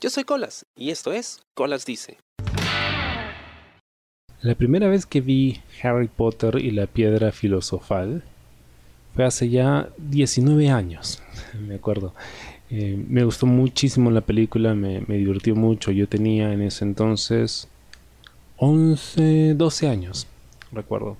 Yo 0.00 0.08
soy 0.08 0.24
Colas 0.24 0.64
y 0.74 0.88
esto 0.88 1.12
es 1.12 1.42
Colas 1.52 1.84
Dice. 1.84 2.16
La 4.40 4.54
primera 4.54 4.88
vez 4.88 5.04
que 5.04 5.20
vi 5.20 5.60
Harry 5.82 6.08
Potter 6.08 6.56
y 6.56 6.70
la 6.70 6.86
piedra 6.86 7.32
filosofal 7.32 8.22
fue 9.14 9.26
hace 9.26 9.50
ya 9.50 9.90
19 9.98 10.70
años, 10.70 11.22
me 11.68 11.74
acuerdo. 11.74 12.14
Eh, 12.70 13.04
me 13.08 13.24
gustó 13.24 13.44
muchísimo 13.44 14.10
la 14.10 14.22
película, 14.22 14.74
me, 14.74 15.02
me 15.06 15.16
divirtió 15.18 15.54
mucho. 15.54 15.90
Yo 15.90 16.08
tenía 16.08 16.50
en 16.54 16.62
ese 16.62 16.86
entonces 16.86 17.68
11, 18.56 19.52
12 19.52 19.86
años, 19.86 20.26
recuerdo. 20.72 21.18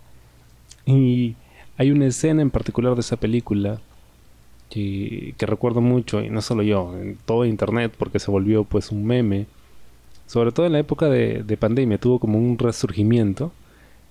Y 0.86 1.36
hay 1.76 1.90
una 1.90 2.06
escena 2.06 2.40
en 2.40 2.50
particular 2.50 2.94
de 2.94 3.02
esa 3.02 3.18
película 3.18 3.78
que, 4.70 5.34
recuerdo 5.40 5.80
mucho, 5.80 6.22
y 6.22 6.30
no 6.30 6.40
solo 6.40 6.62
yo, 6.62 6.96
en 6.96 7.18
todo 7.26 7.44
internet, 7.44 7.92
porque 7.98 8.20
se 8.20 8.30
volvió 8.30 8.64
pues 8.64 8.90
un 8.90 9.04
meme, 9.04 9.46
sobre 10.26 10.52
todo 10.52 10.66
en 10.66 10.72
la 10.72 10.78
época 10.78 11.08
de, 11.08 11.56
pandemia, 11.58 11.98
tuvo 11.98 12.20
como 12.20 12.38
un 12.38 12.56
resurgimiento 12.56 13.52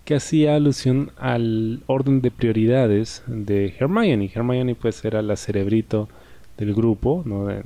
que 0.03 0.15
hacía 0.15 0.55
alusión 0.55 1.11
al 1.17 1.81
orden 1.87 2.21
de 2.21 2.31
prioridades 2.31 3.23
de 3.27 3.73
Hermione. 3.79 4.29
Hermione 4.33 4.75
pues 4.75 5.03
era 5.05 5.21
la 5.21 5.37
cerebrito 5.37 6.09
del 6.57 6.73
grupo 6.73 7.23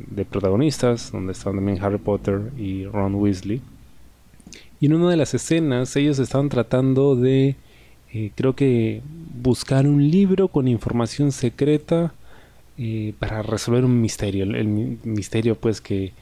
de, 0.07 0.25
protagonistas, 0.25 1.11
donde 1.11 1.31
estaban 1.31 1.57
también 1.57 1.81
Harry 1.81 1.97
Potter 1.97 2.51
y 2.57 2.85
Ron 2.85 3.15
Weasley. 3.15 3.61
Y 4.79 4.85
en 4.85 4.93
una 4.93 5.09
de 5.09 5.17
las 5.17 5.33
escenas 5.33 5.95
ellos 5.95 6.19
estaban 6.19 6.49
tratando 6.49 7.15
de, 7.15 7.55
eh, 8.13 8.31
creo 8.35 8.53
que, 8.55 9.01
buscar 9.41 9.87
un 9.87 10.11
libro 10.11 10.47
con 10.47 10.67
información 10.67 11.31
secreta 11.31 12.13
para 13.19 13.41
resolver 13.41 13.85
un 13.85 14.01
misterio. 14.01 14.43
El, 14.43 14.67
misterio 15.03 15.55
pues 15.55 15.81
que 15.81 16.13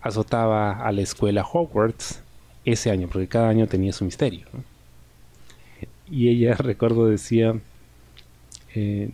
azotaba 0.00 0.84
a 0.84 0.92
la 0.92 1.02
escuela 1.02 1.46
Hogwarts 1.50 2.22
ese 2.64 2.90
año, 2.90 3.08
porque 3.08 3.28
cada 3.28 3.48
año 3.48 3.66
tenía 3.66 3.92
su 3.92 4.04
misterio. 4.04 4.46
Y 6.10 6.28
ella, 6.28 6.54
recuerdo, 6.58 7.06
decía, 7.06 7.54
eh, 8.74 9.10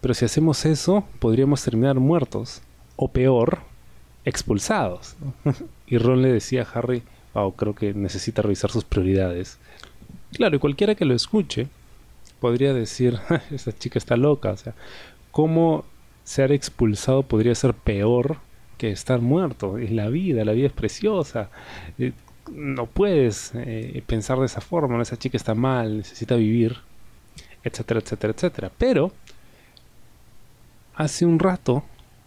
pero 0.00 0.14
si 0.14 0.24
hacemos 0.24 0.64
eso, 0.66 1.04
podríamos 1.18 1.62
terminar 1.62 1.98
muertos, 2.00 2.62
o 2.96 3.08
peor, 3.08 3.60
expulsados. 4.24 5.16
y 5.86 5.98
Ron 5.98 6.22
le 6.22 6.32
decía 6.32 6.62
a 6.62 6.78
Harry, 6.78 7.02
wow, 7.34 7.54
creo 7.54 7.74
que 7.74 7.94
necesita 7.94 8.42
revisar 8.42 8.70
sus 8.70 8.84
prioridades. 8.84 9.58
Claro, 10.32 10.56
y 10.56 10.58
cualquiera 10.58 10.94
que 10.94 11.04
lo 11.04 11.14
escuche 11.14 11.68
podría 12.40 12.74
decir, 12.74 13.18
esa 13.50 13.72
chica 13.72 13.98
está 13.98 14.16
loca, 14.16 14.50
o 14.50 14.56
sea, 14.56 14.74
cómo 15.34 15.84
ser 16.22 16.52
expulsado 16.52 17.24
podría 17.24 17.56
ser 17.56 17.74
peor 17.74 18.36
que 18.78 18.92
estar 18.92 19.20
muerto. 19.20 19.78
Es 19.78 19.90
la 19.90 20.08
vida, 20.08 20.44
la 20.44 20.52
vida 20.52 20.68
es 20.68 20.72
preciosa. 20.72 21.50
Eh, 21.98 22.12
no 22.52 22.86
puedes 22.86 23.50
eh, 23.56 24.00
pensar 24.06 24.38
de 24.38 24.46
esa 24.46 24.60
forma, 24.60 25.02
esa 25.02 25.18
chica 25.18 25.36
está 25.36 25.56
mal, 25.56 25.96
necesita 25.96 26.36
vivir, 26.36 26.76
etcétera, 27.64 27.98
etcétera, 27.98 28.32
etcétera. 28.32 28.70
Pero 28.78 29.10
hace 30.94 31.26
un 31.26 31.40
rato 31.40 31.82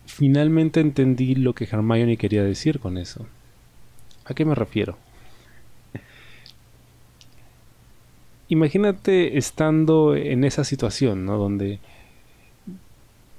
finalmente 0.05 0.81
entendí 0.81 1.33
lo 1.35 1.53
que 1.53 1.63
Hermione 1.63 2.17
quería 2.17 2.43
decir 2.43 2.81
con 2.81 2.97
eso. 2.97 3.25
¿A 4.25 4.33
qué 4.33 4.43
me 4.43 4.53
refiero? 4.53 4.97
Imagínate 8.49 9.37
estando 9.37 10.13
en 10.13 10.43
esa 10.43 10.65
situación, 10.65 11.25
¿no? 11.25 11.37
Donde 11.37 11.79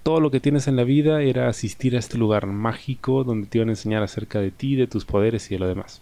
todo 0.03 0.21
lo 0.21 0.31
que 0.31 0.41
tienes 0.41 0.69
en 0.69 0.77
la 0.77 0.85
vida 0.85 1.23
era 1.23 1.49
asistir 1.49 1.97
a 1.97 1.99
este 1.99 2.19
lugar 2.19 2.47
mágico 2.47 3.25
donde 3.25 3.47
te 3.47 3.59
iban 3.59 3.69
a 3.69 3.73
enseñar 3.73 4.03
acerca 4.03 4.41
de 4.41 4.51
ti, 4.51 4.77
de 4.77 4.87
tus 4.87 5.05
poderes 5.05 5.51
y 5.51 5.55
de 5.55 5.61
lo 5.61 5.69
demás. 5.69 6.01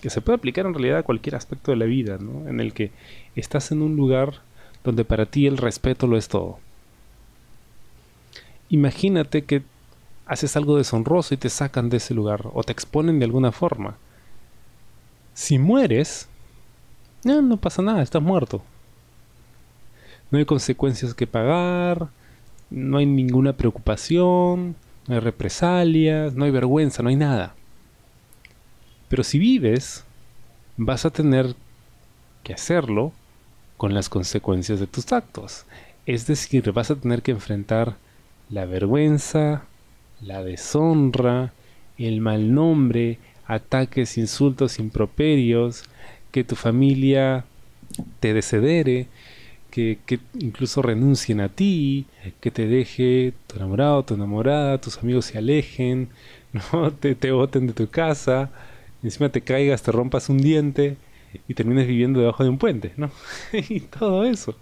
Que 0.00 0.10
se 0.10 0.20
puede 0.20 0.36
aplicar 0.36 0.66
en 0.66 0.74
realidad 0.74 0.98
a 0.98 1.02
cualquier 1.02 1.36
aspecto 1.36 1.70
de 1.70 1.78
la 1.78 1.86
vida, 1.86 2.18
¿no? 2.18 2.48
En 2.48 2.60
el 2.60 2.72
que 2.72 2.92
estás 3.34 3.72
en 3.72 3.82
un 3.82 3.96
lugar 3.96 4.40
donde 4.84 5.04
para 5.04 5.26
ti 5.26 5.46
el 5.46 5.56
respeto 5.56 6.06
lo 6.06 6.16
es 6.16 6.28
todo. 6.28 6.58
Imagínate 8.68 9.44
que 9.44 9.62
haces 10.26 10.56
algo 10.56 10.76
deshonroso 10.76 11.34
y 11.34 11.36
te 11.36 11.48
sacan 11.48 11.88
de 11.88 11.98
ese 11.98 12.14
lugar 12.14 12.48
o 12.52 12.62
te 12.62 12.72
exponen 12.72 13.18
de 13.18 13.24
alguna 13.24 13.52
forma. 13.52 13.96
Si 15.34 15.58
mueres, 15.58 16.28
no, 17.24 17.42
no 17.42 17.56
pasa 17.56 17.82
nada, 17.82 18.02
estás 18.02 18.22
muerto. 18.22 18.62
No 20.30 20.38
hay 20.38 20.44
consecuencias 20.44 21.14
que 21.14 21.26
pagar, 21.26 22.08
no 22.70 22.98
hay 22.98 23.06
ninguna 23.06 23.54
preocupación, 23.54 24.76
no 25.06 25.14
hay 25.14 25.20
represalias, 25.20 26.34
no 26.34 26.44
hay 26.44 26.50
vergüenza, 26.50 27.02
no 27.02 27.08
hay 27.08 27.16
nada. 27.16 27.54
Pero 29.08 29.22
si 29.22 29.38
vives, 29.38 30.04
vas 30.76 31.04
a 31.04 31.10
tener 31.10 31.54
que 32.42 32.54
hacerlo 32.54 33.12
con 33.76 33.94
las 33.94 34.08
consecuencias 34.08 34.80
de 34.80 34.86
tus 34.86 35.12
actos. 35.12 35.64
Es 36.06 36.26
decir, 36.26 36.72
vas 36.72 36.90
a 36.90 36.96
tener 36.96 37.22
que 37.22 37.32
enfrentar 37.32 37.96
la 38.48 38.64
vergüenza, 38.64 39.64
la 40.20 40.42
deshonra, 40.42 41.52
el 41.98 42.20
mal 42.20 42.54
nombre, 42.54 43.18
ataques, 43.46 44.18
insultos, 44.18 44.78
improperios, 44.78 45.84
que 46.30 46.44
tu 46.44 46.54
familia 46.54 47.44
te 48.20 48.34
desedere, 48.34 49.08
que, 49.76 50.20
incluso 50.38 50.80
renuncien 50.80 51.40
a 51.40 51.48
ti, 51.48 52.06
que 52.40 52.50
te 52.50 52.66
deje 52.66 53.34
tu 53.46 53.56
enamorado, 53.56 54.04
tu 54.04 54.14
enamorada, 54.14 54.80
tus 54.80 54.98
amigos 54.98 55.26
se 55.26 55.38
alejen, 55.38 56.08
¿no? 56.72 56.92
te, 56.92 57.14
te 57.14 57.28
de 57.28 57.72
tu 57.74 57.88
casa, 57.88 58.50
encima 59.02 59.28
te 59.28 59.42
caigas, 59.42 59.82
te 59.82 59.92
rompas 59.92 60.28
un 60.28 60.38
diente 60.38 60.96
y 61.46 61.54
termines 61.54 61.86
viviendo 61.86 62.20
debajo 62.20 62.42
de 62.42 62.50
un 62.50 62.58
puente, 62.58 62.92
¿no? 62.96 63.10
y 63.52 63.80
todo 63.80 64.24
eso. 64.24 64.56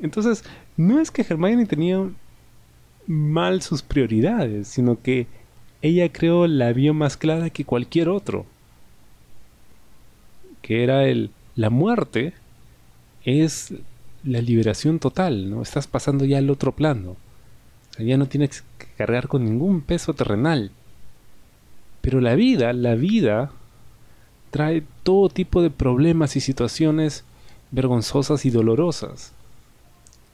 Entonces, 0.00 0.44
no 0.76 1.00
es 1.00 1.10
que 1.10 1.22
Hermione 1.22 1.64
tenía 1.66 2.06
mal 3.06 3.62
sus 3.62 3.82
prioridades, 3.82 4.68
sino 4.68 5.00
que 5.00 5.26
ella 5.80 6.10
creo 6.12 6.46
la 6.46 6.72
vio 6.72 6.92
más 6.92 7.16
clara 7.16 7.50
que 7.50 7.64
cualquier 7.64 8.08
otro. 8.08 8.44
Que 10.60 10.82
era 10.82 11.06
el 11.06 11.30
la 11.56 11.70
muerte 11.70 12.32
es 13.24 13.72
la 14.24 14.40
liberación 14.40 14.98
total, 14.98 15.50
¿no? 15.50 15.62
Estás 15.62 15.86
pasando 15.86 16.24
ya 16.24 16.38
al 16.38 16.50
otro 16.50 16.72
plano. 16.72 17.16
ya 17.98 18.16
no 18.16 18.26
tienes 18.26 18.62
que 18.78 18.86
cargar 18.96 19.28
con 19.28 19.44
ningún 19.44 19.80
peso 19.80 20.14
terrenal. 20.14 20.70
Pero 22.00 22.20
la 22.20 22.34
vida, 22.34 22.72
la 22.72 22.94
vida 22.94 23.52
trae 24.50 24.82
todo 25.02 25.28
tipo 25.28 25.62
de 25.62 25.70
problemas 25.70 26.36
y 26.36 26.40
situaciones 26.40 27.24
vergonzosas 27.70 28.44
y 28.44 28.50
dolorosas, 28.50 29.32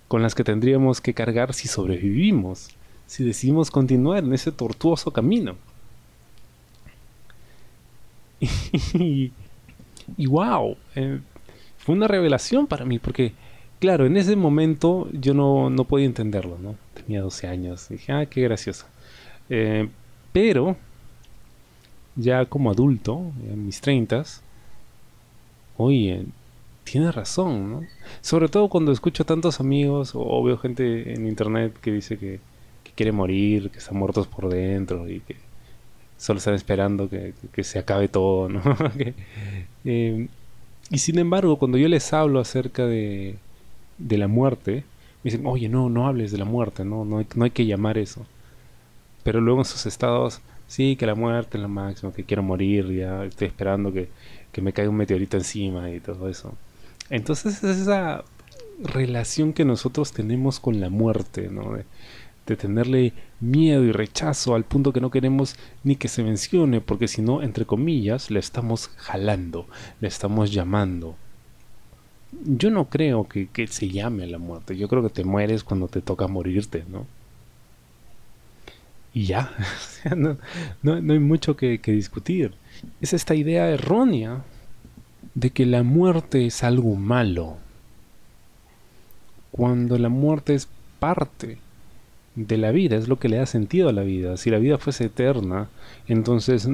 con 0.08 0.22
las 0.22 0.34
que 0.34 0.44
tendríamos 0.44 1.00
que 1.00 1.14
cargar 1.14 1.54
si 1.54 1.68
sobrevivimos, 1.68 2.68
si 3.06 3.24
decidimos 3.24 3.70
continuar 3.70 4.24
en 4.24 4.34
ese 4.34 4.52
tortuoso 4.52 5.10
camino. 5.10 5.56
y, 8.94 9.32
wow, 10.26 10.76
eh, 10.94 11.20
fue 11.78 11.94
una 11.94 12.08
revelación 12.08 12.66
para 12.66 12.84
mí, 12.84 12.98
porque 12.98 13.32
claro, 13.80 14.06
en 14.06 14.16
ese 14.16 14.36
momento 14.36 15.08
yo 15.12 15.34
no, 15.34 15.70
no 15.70 15.84
podía 15.84 16.06
entenderlo, 16.06 16.58
¿no? 16.58 16.76
Tenía 16.94 17.22
12 17.22 17.48
años. 17.48 17.88
dije, 17.88 18.12
ah, 18.12 18.26
qué 18.26 18.42
gracioso. 18.42 18.86
Eh, 19.48 19.88
pero, 20.32 20.76
ya 22.14 22.44
como 22.46 22.70
adulto, 22.70 23.32
en 23.50 23.66
mis 23.66 23.80
30, 23.80 24.24
oye, 25.76 26.24
tiene 26.84 27.10
razón, 27.12 27.70
¿no? 27.70 27.86
Sobre 28.20 28.48
todo 28.48 28.68
cuando 28.68 28.92
escucho 28.92 29.22
a 29.22 29.26
tantos 29.26 29.60
amigos 29.60 30.12
o, 30.14 30.42
veo 30.42 30.58
gente 30.58 31.12
en 31.14 31.26
internet 31.26 31.76
que 31.80 31.92
dice 31.92 32.18
que, 32.18 32.40
quiere 32.96 33.12
morir, 33.12 33.70
que 33.70 33.78
están 33.78 33.96
muertos 33.96 34.26
por 34.26 34.50
dentro 34.50 35.08
y 35.08 35.20
que 35.20 35.36
solo 36.18 36.38
están 36.38 36.54
esperando 36.54 37.08
que, 37.08 37.64
se 37.64 37.78
acabe 37.78 38.08
todo, 38.08 38.48
¿no? 38.48 38.62
Eh, 39.86 40.28
y 40.90 40.98
sin 40.98 41.18
embargo, 41.18 41.56
cuando 41.58 41.78
yo 41.78 41.88
les 41.88 42.12
hablo 42.12 42.40
acerca 42.40 42.84
de, 42.86 43.36
de 44.00 44.18
la 44.18 44.28
muerte, 44.28 44.84
me 45.22 45.30
dicen, 45.30 45.46
oye, 45.46 45.68
no, 45.68 45.88
no 45.88 46.06
hables 46.08 46.32
de 46.32 46.38
la 46.38 46.44
muerte, 46.44 46.84
no, 46.84 47.04
no 47.04 47.18
hay, 47.18 47.26
no 47.34 47.44
hay 47.44 47.50
que 47.50 47.66
llamar 47.66 47.98
eso. 47.98 48.26
Pero 49.22 49.40
luego 49.40 49.60
en 49.60 49.66
sus 49.66 49.86
estados, 49.86 50.40
sí, 50.66 50.96
que 50.96 51.06
la 51.06 51.14
muerte 51.14 51.58
es 51.58 51.62
lo 51.62 51.68
máximo, 51.68 52.12
que 52.12 52.24
quiero 52.24 52.42
morir, 52.42 52.90
ya 52.90 53.24
estoy 53.24 53.48
esperando 53.48 53.92
que, 53.92 54.08
que 54.50 54.62
me 54.62 54.72
caiga 54.72 54.90
un 54.90 54.96
meteorito 54.96 55.36
encima 55.36 55.90
y 55.90 56.00
todo 56.00 56.28
eso. 56.28 56.54
Entonces 57.10 57.62
es 57.62 57.78
esa 57.80 58.24
relación 58.82 59.52
que 59.52 59.64
nosotros 59.64 60.12
tenemos 60.12 60.58
con 60.58 60.80
la 60.80 60.88
muerte, 60.88 61.48
¿no? 61.50 61.74
De, 61.74 61.84
de, 62.46 62.56
tenerle 62.56 63.12
miedo 63.40 63.84
y 63.84 63.92
rechazo 63.92 64.54
al 64.54 64.64
punto 64.64 64.92
que 64.92 65.00
no 65.00 65.10
queremos 65.10 65.54
ni 65.84 65.96
que 65.96 66.08
se 66.08 66.24
mencione, 66.24 66.80
porque 66.80 67.08
si 67.08 67.20
no, 67.20 67.42
entre 67.42 67.66
comillas, 67.66 68.30
le 68.30 68.40
estamos 68.40 68.88
jalando, 68.96 69.66
le 70.00 70.08
estamos 70.08 70.50
llamando 70.50 71.16
yo 72.44 72.70
no 72.70 72.86
creo 72.86 73.28
que, 73.28 73.48
se 73.68 73.88
llame 73.88 74.24
a 74.24 74.26
la 74.26 74.38
muerte. 74.38 74.76
Yo 74.76 74.88
creo 74.88 75.02
que 75.02 75.10
te 75.10 75.24
mueres 75.24 75.64
cuando 75.64 75.88
te 75.88 76.00
toca 76.00 76.28
morirte, 76.28 76.84
¿no? 76.88 77.06
y 79.12 79.24
ya, 79.24 79.50
no, 80.16 80.36
no, 80.82 81.12
hay 81.12 81.18
mucho 81.18 81.56
que, 81.56 81.80
que 81.80 81.92
discutir. 81.92 82.54
Es 83.00 83.12
esta 83.12 83.34
idea 83.34 83.68
errónea 83.68 84.44
de 85.34 85.50
que 85.50 85.66
la 85.66 85.82
muerte 85.82 86.46
es 86.46 86.62
algo 86.62 86.94
malo, 86.94 87.58
cuando 89.50 89.98
la 89.98 90.08
muerte 90.08 90.54
es 90.54 90.68
parte 90.98 91.58
de 92.36 92.56
la 92.56 92.70
vida, 92.70 92.96
es 92.96 93.08
lo 93.08 93.18
que 93.18 93.28
le 93.28 93.36
da 93.36 93.46
sentido 93.46 93.88
a 93.88 93.92
la 93.92 94.02
vida. 94.02 94.36
Si 94.36 94.50
la 94.50 94.58
vida 94.58 94.78
fuese 94.78 95.06
eterna, 95.06 95.68
entonces 96.06 96.68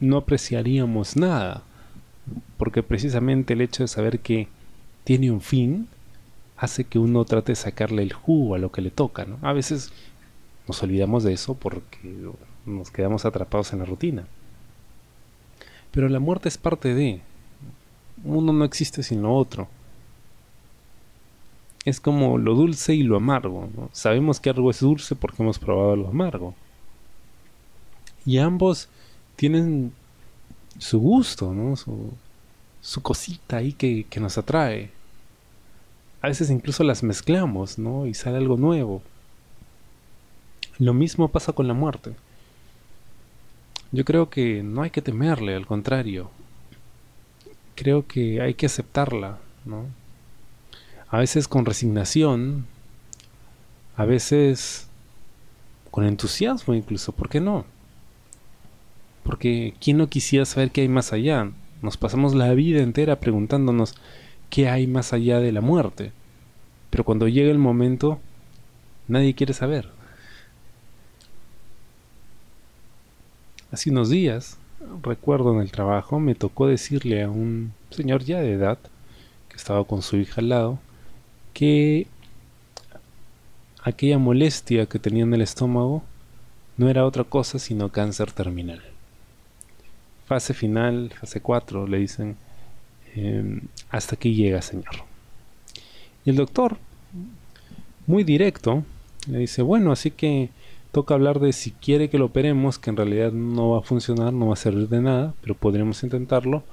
no 0.00 0.16
apreciaríamos 0.16 1.16
nada, 1.16 1.62
porque 2.56 2.82
precisamente 2.82 3.54
el 3.54 3.60
hecho 3.60 3.82
de 3.82 3.88
saber 3.88 4.20
que 4.20 4.48
tiene 5.04 5.30
un 5.30 5.40
fin 5.40 5.88
hace 6.56 6.84
que 6.84 6.98
uno 6.98 7.24
trate 7.24 7.52
de 7.52 7.56
sacarle 7.56 8.02
el 8.02 8.12
jugo 8.12 8.54
a 8.54 8.58
lo 8.58 8.70
que 8.70 8.82
le 8.82 8.90
toca. 8.90 9.24
¿no? 9.24 9.38
A 9.42 9.52
veces 9.52 9.92
nos 10.68 10.82
olvidamos 10.82 11.24
de 11.24 11.32
eso 11.32 11.54
porque 11.54 11.98
nos 12.66 12.90
quedamos 12.90 13.24
atrapados 13.24 13.72
en 13.72 13.80
la 13.80 13.84
rutina. 13.84 14.26
Pero 15.90 16.08
la 16.08 16.20
muerte 16.20 16.48
es 16.48 16.58
parte 16.58 16.94
de... 16.94 17.20
Uno 18.24 18.52
no 18.52 18.64
existe 18.64 19.02
sin 19.02 19.22
lo 19.22 19.34
otro. 19.34 19.68
Es 21.84 22.00
como 22.00 22.38
lo 22.38 22.54
dulce 22.54 22.94
y 22.94 23.02
lo 23.02 23.16
amargo. 23.16 23.68
Sabemos 23.90 24.38
que 24.38 24.50
algo 24.50 24.70
es 24.70 24.80
dulce 24.80 25.16
porque 25.16 25.42
hemos 25.42 25.58
probado 25.58 25.96
lo 25.96 26.08
amargo. 26.08 26.54
Y 28.24 28.38
ambos 28.38 28.88
tienen 29.34 29.92
su 30.78 31.00
gusto, 31.00 31.52
¿no? 31.52 31.74
Su 32.82 33.00
cosita 33.00 33.58
ahí 33.58 33.72
que, 33.72 34.04
que 34.10 34.20
nos 34.20 34.36
atrae. 34.36 34.90
A 36.20 36.28
veces 36.28 36.50
incluso 36.50 36.84
las 36.84 37.02
mezclamos, 37.02 37.78
¿no? 37.78 38.06
Y 38.06 38.12
sale 38.12 38.36
algo 38.36 38.58
nuevo. 38.58 39.02
Lo 40.78 40.92
mismo 40.92 41.28
pasa 41.28 41.52
con 41.52 41.68
la 41.68 41.74
muerte. 41.74 42.14
Yo 43.92 44.04
creo 44.04 44.28
que 44.28 44.62
no 44.62 44.82
hay 44.82 44.90
que 44.90 45.02
temerle, 45.02 45.54
al 45.54 45.66
contrario. 45.66 46.30
Creo 47.74 48.06
que 48.06 48.40
hay 48.40 48.54
que 48.54 48.66
aceptarla, 48.66 49.38
¿no? 49.64 49.86
A 51.08 51.18
veces 51.18 51.46
con 51.46 51.64
resignación, 51.64 52.66
a 53.96 54.04
veces 54.04 54.88
con 55.90 56.04
entusiasmo 56.04 56.74
incluso, 56.74 57.12
¿por 57.12 57.28
qué 57.28 57.40
no? 57.40 57.66
Porque 59.22 59.74
¿quién 59.80 59.98
no 59.98 60.08
quisiera 60.08 60.46
saber 60.46 60.70
qué 60.70 60.80
hay 60.80 60.88
más 60.88 61.12
allá? 61.12 61.50
Nos 61.82 61.96
pasamos 61.96 62.34
la 62.34 62.54
vida 62.54 62.80
entera 62.80 63.18
preguntándonos 63.18 63.96
qué 64.50 64.68
hay 64.68 64.86
más 64.86 65.12
allá 65.12 65.40
de 65.40 65.50
la 65.50 65.60
muerte. 65.60 66.12
Pero 66.90 67.04
cuando 67.04 67.26
llega 67.26 67.50
el 67.50 67.58
momento, 67.58 68.20
nadie 69.08 69.34
quiere 69.34 69.52
saber. 69.52 69.88
Hace 73.72 73.90
unos 73.90 74.10
días, 74.10 74.58
recuerdo 75.02 75.54
en 75.54 75.60
el 75.60 75.72
trabajo, 75.72 76.20
me 76.20 76.34
tocó 76.34 76.66
decirle 76.66 77.22
a 77.22 77.30
un 77.30 77.72
señor 77.90 78.22
ya 78.22 78.40
de 78.40 78.52
edad, 78.52 78.78
que 79.48 79.56
estaba 79.56 79.84
con 79.84 80.02
su 80.02 80.18
hija 80.18 80.40
al 80.40 80.50
lado, 80.50 80.78
que 81.52 82.06
aquella 83.82 84.18
molestia 84.18 84.86
que 84.86 84.98
tenía 84.98 85.24
en 85.24 85.34
el 85.34 85.40
estómago 85.40 86.04
no 86.76 86.88
era 86.88 87.06
otra 87.06 87.24
cosa 87.24 87.58
sino 87.58 87.90
cáncer 87.90 88.30
terminal. 88.32 88.91
Fase 90.32 90.54
final, 90.54 91.12
fase 91.20 91.42
4, 91.42 91.86
le 91.86 91.98
dicen, 91.98 92.36
em, 93.14 93.60
hasta 93.90 94.14
aquí 94.14 94.34
llega, 94.34 94.62
señor. 94.62 95.04
Y 96.24 96.30
el 96.30 96.36
doctor, 96.36 96.78
muy 98.06 98.24
directo, 98.24 98.82
le 99.26 99.40
dice, 99.40 99.60
bueno, 99.60 99.92
así 99.92 100.10
que 100.10 100.48
toca 100.90 101.12
hablar 101.12 101.38
de 101.38 101.52
si 101.52 101.72
quiere 101.72 102.08
que 102.08 102.16
lo 102.16 102.24
operemos, 102.24 102.78
que 102.78 102.88
en 102.88 102.96
realidad 102.96 103.30
no 103.30 103.72
va 103.72 103.80
a 103.80 103.82
funcionar, 103.82 104.32
no 104.32 104.46
va 104.46 104.54
a 104.54 104.56
servir 104.56 104.88
de 104.88 105.02
nada, 105.02 105.34
pero 105.42 105.54
podríamos 105.54 106.02
intentarlo, 106.02 106.64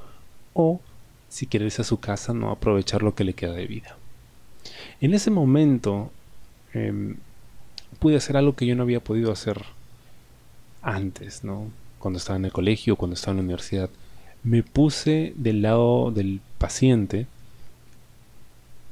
o 0.53 0.79
si 1.27 1.45
quiere 1.45 1.65
irse 1.65 1.81
a 1.81 1.85
su 1.85 1.99
casa, 1.99 2.33
no 2.33 2.51
aprovechar 2.51 3.03
lo 3.03 3.13
que 3.13 3.25
le 3.25 3.33
queda 3.33 3.51
de 3.51 3.67
vida. 3.67 3.97
En 5.01 5.13
ese 5.13 5.31
momento 5.31 6.13
em, 6.73 7.17
pude 7.99 8.15
hacer 8.15 8.37
algo 8.37 8.55
que 8.55 8.65
yo 8.65 8.77
no 8.77 8.83
había 8.83 9.03
podido 9.03 9.33
hacer 9.33 9.61
antes, 10.81 11.43
¿no? 11.43 11.67
Cuando 11.99 12.17
estaba 12.17 12.37
en 12.37 12.45
el 12.45 12.51
colegio, 12.51 12.95
cuando 12.95 13.13
estaba 13.13 13.33
en 13.33 13.37
la 13.37 13.43
universidad. 13.43 13.89
Me 14.43 14.63
puse 14.63 15.33
del 15.35 15.61
lado 15.61 16.11
del 16.11 16.41
paciente 16.57 17.27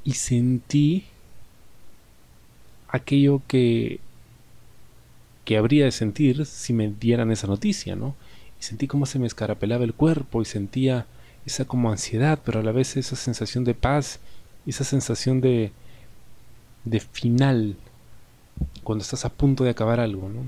y 0.04 0.14
sentí 0.14 1.06
aquello 2.90 3.42
que 3.48 4.00
que 5.48 5.56
habría 5.56 5.86
de 5.86 5.94
sentir 5.94 6.46
si 6.46 6.74
me 6.74 6.90
dieran 6.90 7.32
esa 7.32 7.48
noticia, 7.48 7.96
¿no? 7.96 8.16
Y 8.60 8.64
sentí 8.64 8.86
como 8.86 9.06
se 9.06 9.18
me 9.18 9.28
escarapelaba 9.28 9.86
el 9.86 9.94
cuerpo 9.94 10.42
y 10.42 10.46
sentía 10.46 11.06
esa 11.46 11.64
como 11.64 11.90
ansiedad, 11.90 12.40
pero 12.44 12.60
a 12.60 12.64
la 12.64 12.74
vez 12.74 12.98
esa 12.98 13.16
sensación 13.16 13.64
de 13.64 13.74
paz, 13.74 14.20
esa 14.66 14.84
sensación 14.84 15.40
de, 15.40 15.72
de 16.84 17.00
final, 17.00 17.78
cuando 18.84 19.04
estás 19.04 19.24
a 19.24 19.30
punto 19.30 19.64
de 19.64 19.70
acabar 19.70 20.02
algo, 20.02 20.28
¿no? 20.28 20.42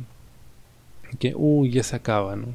Que, 1.17 1.33
uy, 1.35 1.71
ya 1.71 1.83
se 1.83 1.95
acaba, 1.95 2.35
¿no? 2.35 2.47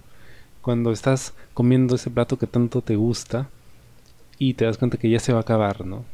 Cuando 0.62 0.92
estás 0.92 1.34
comiendo 1.54 1.96
ese 1.96 2.10
plato 2.10 2.38
que 2.38 2.46
tanto 2.46 2.82
te 2.82 2.96
gusta 2.96 3.48
y 4.38 4.54
te 4.54 4.64
das 4.64 4.78
cuenta 4.78 4.98
que 4.98 5.10
ya 5.10 5.20
se 5.20 5.32
va 5.32 5.38
a 5.40 5.42
acabar, 5.42 5.86
¿no? 5.86 6.04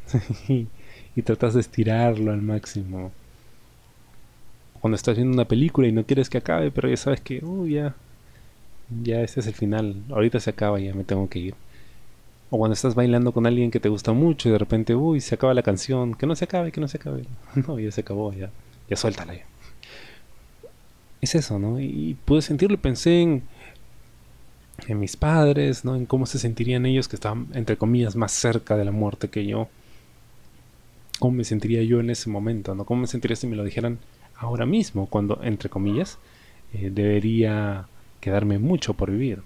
y 0.48 1.22
tratas 1.22 1.54
de 1.54 1.60
estirarlo 1.60 2.32
al 2.32 2.42
máximo 2.42 3.12
cuando 4.80 4.96
estás 4.96 5.16
viendo 5.16 5.34
una 5.34 5.44
película 5.46 5.86
y 5.88 5.92
no 5.92 6.04
quieres 6.04 6.30
que 6.30 6.38
acabe, 6.38 6.70
pero 6.70 6.88
ya 6.88 6.96
sabes 6.96 7.20
que, 7.20 7.44
uh, 7.44 7.66
ya, 7.66 7.94
ya 9.02 9.20
este 9.20 9.40
es 9.40 9.46
el 9.46 9.54
final, 9.54 10.02
ahorita 10.10 10.40
se 10.40 10.50
acaba, 10.50 10.80
ya 10.80 10.94
me 10.94 11.04
tengo 11.04 11.28
que 11.28 11.38
ir. 11.38 11.54
O 12.50 12.58
cuando 12.58 12.74
estás 12.74 12.94
bailando 12.94 13.32
con 13.32 13.46
alguien 13.46 13.70
que 13.70 13.80
te 13.80 13.88
gusta 13.88 14.12
mucho 14.12 14.48
y 14.48 14.52
de 14.52 14.58
repente, 14.58 14.94
uy, 14.94 15.20
se 15.20 15.34
acaba 15.34 15.54
la 15.54 15.62
canción, 15.62 16.14
que 16.14 16.26
no 16.26 16.34
se 16.34 16.46
acabe, 16.46 16.72
que 16.72 16.80
no 16.80 16.88
se 16.88 16.96
acabe. 16.98 17.24
no, 17.54 17.78
ya 17.78 17.90
se 17.92 18.00
acabó, 18.00 18.32
ya, 18.32 18.50
ya 18.88 18.96
suéltala 18.96 19.34
ya. 19.34 19.49
Es 21.20 21.34
eso, 21.34 21.58
¿no? 21.58 21.80
Y 21.80 22.16
pude 22.24 22.42
sentirlo, 22.42 22.80
pensé 22.80 23.20
en, 23.20 23.42
en 24.88 24.98
mis 24.98 25.16
padres, 25.16 25.84
¿no? 25.84 25.96
En 25.96 26.06
cómo 26.06 26.26
se 26.26 26.38
sentirían 26.38 26.86
ellos 26.86 27.08
que 27.08 27.16
estaban, 27.16 27.48
entre 27.52 27.76
comillas, 27.76 28.16
más 28.16 28.32
cerca 28.32 28.76
de 28.76 28.84
la 28.84 28.90
muerte 28.90 29.28
que 29.28 29.46
yo. 29.46 29.68
¿Cómo 31.18 31.36
me 31.36 31.44
sentiría 31.44 31.82
yo 31.82 32.00
en 32.00 32.10
ese 32.10 32.30
momento, 32.30 32.74
¿no? 32.74 32.84
¿Cómo 32.84 33.02
me 33.02 33.06
sentiría 33.06 33.36
si 33.36 33.46
me 33.46 33.56
lo 33.56 33.64
dijeran 33.64 33.98
ahora 34.40 34.64
mismo, 34.64 35.06
cuando, 35.06 35.38
entre 35.42 35.68
comillas, 35.68 36.18
eh, 36.72 36.90
debería 36.90 37.86
quedarme 38.20 38.58
mucho 38.58 38.94
por 38.94 39.10
vivir. 39.10 39.42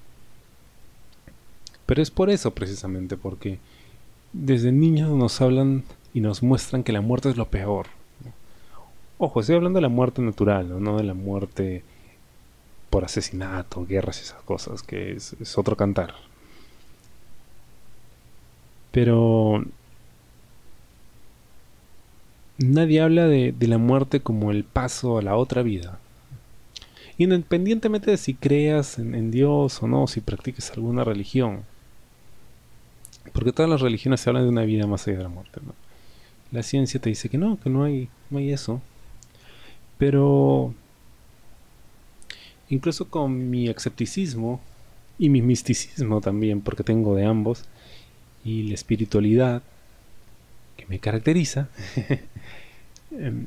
Pero 1.86 2.02
es 2.02 2.10
por 2.10 2.30
eso 2.30 2.54
precisamente, 2.54 3.16
porque 3.16 3.58
desde 4.32 4.72
niños 4.72 5.10
nos 5.10 5.40
hablan 5.40 5.84
y 6.14 6.20
nos 6.20 6.42
muestran 6.42 6.82
que 6.82 6.92
la 6.92 7.00
muerte 7.00 7.30
es 7.30 7.36
lo 7.36 7.50
peor. 7.50 7.86
Ojo, 9.18 9.40
estoy 9.40 9.56
hablando 9.56 9.78
de 9.78 9.82
la 9.82 9.88
muerte 9.88 10.22
natural, 10.22 10.82
no, 10.82 10.96
de 10.96 11.04
la 11.04 11.14
muerte 11.14 11.84
por 12.90 13.04
asesinato, 13.04 13.86
guerras 13.86 14.18
y 14.20 14.22
esas 14.22 14.42
cosas, 14.42 14.82
que 14.82 15.12
es, 15.12 15.34
otro 15.56 15.76
cantar. 15.76 16.14
Pero 18.90 19.64
nadie 22.58 23.00
habla 23.00 23.26
de, 23.26 23.54
la 23.60 23.78
muerte 23.78 24.20
como 24.20 24.50
el 24.50 24.64
paso 24.64 25.18
a 25.18 25.22
la 25.22 25.36
otra 25.36 25.62
vida. 25.62 25.98
Independientemente 27.16 28.10
de 28.10 28.16
si 28.16 28.34
creas 28.34 28.98
en, 28.98 29.30
Dios 29.30 29.80
o 29.82 29.86
no, 29.86 30.08
si 30.08 30.20
practiques 30.20 30.70
alguna 30.72 31.04
religión. 31.04 31.62
Porque 33.32 33.52
todas 33.52 33.70
las 33.70 33.80
religiones 33.80 34.20
se 34.20 34.30
hablan 34.30 34.44
de 34.44 34.50
una 34.50 34.64
vida 34.64 34.86
más 34.86 35.06
allá 35.06 35.18
de 35.18 35.22
la 35.22 35.28
muerte. 35.28 35.60
La 36.50 36.62
ciencia 36.64 37.00
te 37.00 37.10
dice 37.10 37.28
que 37.28 37.38
no, 37.38 37.58
que 37.60 37.70
no 37.70 37.84
hay, 37.84 38.08
no 38.30 38.38
hay 38.38 38.52
eso. 38.52 38.80
Pero 39.98 40.74
incluso 42.68 43.08
con 43.08 43.50
mi 43.50 43.68
escepticismo 43.68 44.60
y 45.18 45.28
mi 45.28 45.42
misticismo 45.42 46.20
también, 46.20 46.60
porque 46.60 46.82
tengo 46.82 47.14
de 47.14 47.24
ambos, 47.24 47.64
y 48.44 48.64
la 48.64 48.74
espiritualidad, 48.74 49.62
que 50.76 50.86
me 50.86 50.98
caracteriza, 50.98 51.68
em, 53.10 53.46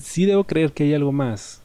sí 0.00 0.26
debo 0.26 0.44
creer 0.44 0.72
que 0.72 0.84
hay 0.84 0.94
algo 0.94 1.12
más 1.12 1.62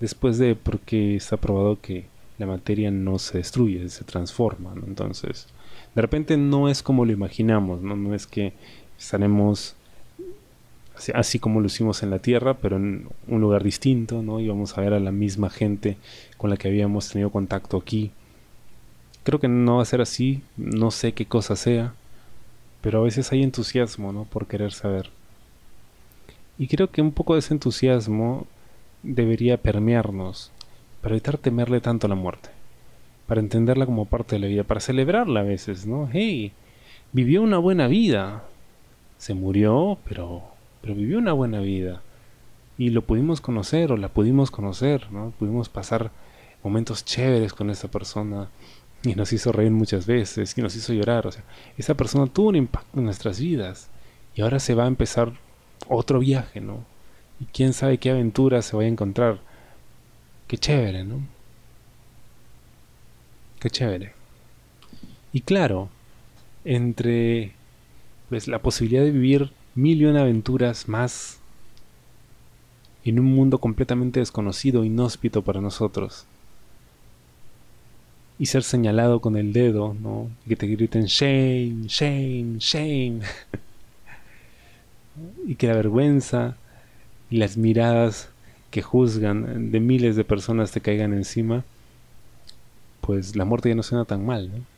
después 0.00 0.38
de 0.38 0.54
porque 0.54 1.16
está 1.16 1.36
probado 1.36 1.80
que 1.80 2.06
la 2.38 2.46
materia 2.46 2.90
no 2.90 3.18
se 3.18 3.38
destruye, 3.38 3.88
se 3.88 4.04
transforma, 4.04 4.72
entonces 4.86 5.48
de 5.94 6.02
repente 6.02 6.36
no 6.36 6.68
es 6.68 6.82
como 6.82 7.04
lo 7.04 7.12
imaginamos, 7.12 7.82
no, 7.82 7.96
no 7.96 8.14
es 8.14 8.26
que 8.26 8.52
estaremos 8.98 9.74
así, 11.14 11.38
como 11.38 11.60
lo 11.60 11.66
hicimos 11.66 12.02
en 12.02 12.10
la 12.10 12.18
Tierra, 12.18 12.54
pero 12.54 12.76
en 12.76 13.08
un 13.26 13.40
lugar 13.40 13.62
distinto, 13.62 14.22
¿no? 14.22 14.40
Y 14.40 14.48
vamos 14.48 14.76
a 14.76 14.80
ver 14.80 14.92
a 14.94 15.00
la 15.00 15.12
misma 15.12 15.50
gente 15.50 15.96
con 16.36 16.50
la 16.50 16.56
que 16.56 16.68
habíamos 16.68 17.08
tenido 17.08 17.30
contacto 17.30 17.76
aquí. 17.76 18.10
Creo 19.24 19.40
que 19.40 19.48
no 19.48 19.76
va 19.76 19.82
a 19.82 19.86
ser 19.86 20.00
así, 20.00 20.42
no 20.56 20.90
sé 20.90 21.12
qué 21.12 21.26
cosa 21.26 21.56
sea, 21.56 21.94
pero 22.80 23.00
a 23.00 23.04
veces 23.04 23.30
hay 23.32 23.42
entusiasmo, 23.42 24.12
¿no? 24.12 24.24
Por 24.24 24.46
querer 24.46 24.72
saber. 24.72 25.10
Y 26.58 26.66
creo 26.66 26.90
que 26.90 27.02
un 27.02 27.12
poco 27.12 27.34
de 27.34 27.40
ese 27.40 27.54
entusiasmo 27.54 28.46
debería 29.02 29.56
permearnos 29.58 30.50
para 31.00 31.14
evitar 31.14 31.38
temerle 31.38 31.80
tanto 31.80 32.06
a 32.06 32.10
la 32.10 32.16
muerte, 32.16 32.50
para 33.26 33.40
entenderla 33.40 33.86
como 33.86 34.06
parte 34.06 34.36
de 34.36 34.40
la 34.40 34.48
vida, 34.48 34.64
para 34.64 34.80
celebrarla 34.80 35.40
a 35.40 35.44
veces, 35.44 35.86
¿no? 35.86 36.08
Hey, 36.12 36.52
vivió 37.12 37.42
una 37.42 37.58
buena 37.58 37.86
vida, 37.86 38.44
se 39.18 39.34
murió, 39.34 39.98
pero, 40.08 40.42
pero 40.80 40.94
vivió 40.94 41.18
una 41.18 41.32
buena 41.32 41.60
vida 41.60 42.02
y 42.76 42.90
lo 42.90 43.02
pudimos 43.02 43.40
conocer 43.40 43.92
o 43.92 43.96
la 43.96 44.08
pudimos 44.08 44.50
conocer, 44.50 45.10
¿no? 45.10 45.32
Pudimos 45.38 45.68
pasar 45.68 46.10
momentos 46.62 47.04
chéveres 47.04 47.52
con 47.52 47.70
esa 47.70 47.88
persona 47.88 48.48
y 49.02 49.14
nos 49.14 49.32
hizo 49.32 49.52
reír 49.52 49.70
muchas 49.70 50.06
veces 50.06 50.56
y 50.56 50.62
nos 50.62 50.74
hizo 50.76 50.92
llorar, 50.92 51.26
o 51.26 51.32
sea, 51.32 51.44
esa 51.76 51.94
persona 51.94 52.26
tuvo 52.26 52.48
un 52.48 52.56
impacto 52.56 52.98
en 52.98 53.04
nuestras 53.04 53.40
vidas 53.40 53.88
y 54.34 54.42
ahora 54.42 54.60
se 54.60 54.74
va 54.74 54.84
a 54.84 54.88
empezar 54.88 55.32
otro 55.88 56.20
viaje, 56.20 56.60
¿no? 56.60 56.84
Y 57.40 57.44
quién 57.46 57.72
sabe 57.72 57.98
qué 57.98 58.10
aventura 58.10 58.62
se 58.62 58.76
vaya 58.76 58.88
a 58.88 58.92
encontrar. 58.92 59.38
Qué 60.46 60.58
chévere, 60.58 61.04
¿no? 61.04 61.20
Qué 63.60 63.70
chévere. 63.70 64.12
Y 65.32 65.42
claro, 65.42 65.88
entre 66.64 67.52
pues 68.28 68.48
la 68.48 68.60
posibilidad 68.60 69.02
de 69.02 69.10
vivir 69.10 69.50
mil 69.74 70.00
y 70.00 70.04
una 70.04 70.22
aventuras 70.22 70.88
más 70.88 71.38
en 73.04 73.20
un 73.20 73.26
mundo 73.26 73.58
completamente 73.58 74.20
desconocido, 74.20 74.84
inhóspito 74.84 75.42
para 75.42 75.60
nosotros. 75.60 76.26
Y 78.38 78.46
ser 78.46 78.62
señalado 78.62 79.20
con 79.20 79.36
el 79.36 79.52
dedo, 79.52 79.96
¿no? 80.00 80.28
Y 80.44 80.50
que 80.50 80.56
te 80.56 80.66
griten 80.66 81.06
shame, 81.06 81.86
shame, 81.86 82.56
shame. 82.58 83.20
y 85.46 85.54
que 85.54 85.66
la 85.66 85.74
vergüenza 85.74 86.56
y 87.30 87.38
las 87.38 87.56
miradas 87.56 88.28
que 88.70 88.82
juzgan 88.82 89.70
de 89.70 89.80
miles 89.80 90.16
de 90.16 90.24
personas 90.24 90.70
te 90.70 90.80
caigan 90.80 91.12
encima, 91.14 91.64
pues 93.00 93.34
la 93.34 93.44
muerte 93.44 93.70
ya 93.70 93.74
no 93.74 93.82
suena 93.82 94.04
tan 94.04 94.24
mal, 94.24 94.50
¿no? 94.50 94.77